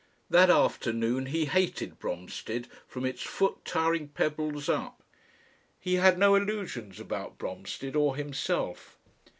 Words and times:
That 0.31 0.49
afternoon 0.49 1.27
he 1.27 1.45
hated 1.45 1.99
Bromstead, 1.99 2.65
from 2.87 3.05
its 3.05 3.21
foot 3.21 3.63
tiring 3.63 4.07
pebbles 4.07 4.67
up. 4.67 5.03
He 5.79 5.97
had 5.97 6.17
no 6.17 6.33
illusions 6.33 6.99
about 6.99 7.37
Bromstead 7.37 7.95
or 7.95 8.15
himself. 8.15 8.97